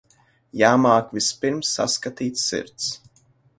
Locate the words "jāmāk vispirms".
0.61-1.75